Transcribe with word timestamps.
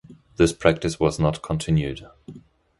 This 0.37 0.51
practice 0.51 0.99
was 0.99 1.19
not 1.19 1.43
continued. 1.43 2.07